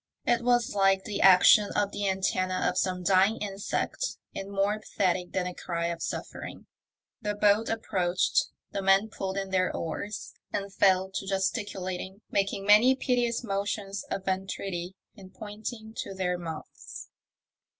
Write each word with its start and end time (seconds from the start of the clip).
It 0.25 0.41
was 0.41 0.73
like 0.73 1.03
the 1.03 1.21
action 1.21 1.69
of 1.75 1.91
the 1.91 2.09
antennae 2.09 2.67
of 2.67 2.75
some 2.79 3.03
dying 3.03 3.37
insect, 3.37 4.17
and 4.33 4.49
more 4.49 4.79
pathetic 4.79 5.31
than 5.31 5.45
a 5.45 5.53
cry 5.53 5.89
of 5.89 6.01
suffering. 6.01 6.65
The 7.21 7.35
boat 7.35 7.69
approached, 7.69 8.47
the 8.71 8.81
men 8.81 9.09
pulled 9.09 9.37
in 9.37 9.51
their 9.51 9.71
oars, 9.71 10.33
and 10.51 10.73
fell 10.73 11.11
to 11.13 11.27
gesticulating, 11.27 12.21
making 12.31 12.65
many 12.65 12.95
piteous 12.95 13.43
motions 13.43 14.03
of 14.09 14.27
entreaty, 14.27 14.95
and 15.15 15.31
pointing 15.35 15.93
to 15.97 16.15
their 16.15 16.35
mouths. 16.35 17.09